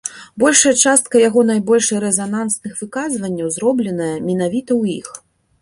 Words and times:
Большая 0.43 0.71
частка 0.83 1.21
яго 1.27 1.43
найбольш 1.51 1.89
рэзанансных 2.05 2.71
выказванняў 2.81 3.47
зробленая 3.57 4.13
менавіта 4.31 4.71
ў 4.81 4.99
іх. 5.05 5.17